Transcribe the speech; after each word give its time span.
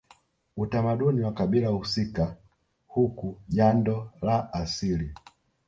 Utamaduni 0.57 1.21
wa 1.23 1.31
kabila 1.33 1.67
husika 1.67 2.37
huku 2.87 3.37
jando 3.47 4.11
la 4.21 4.53
asili 4.53 5.13